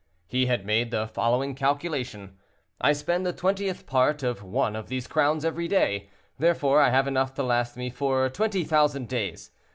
[0.25, 2.39] He had made the following calculation:
[2.81, 7.05] "I spend the twentieth part of one of these crowns every day; therefore I have
[7.07, 9.51] enough to last me for 20,000 days.